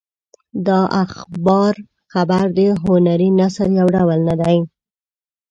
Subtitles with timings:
[0.67, 0.69] د
[1.03, 1.73] اخبار
[2.11, 4.57] خبر د هنري نثر یو ډول نه دی.